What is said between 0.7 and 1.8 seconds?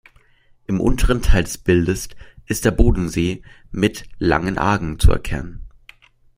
unteren Teil des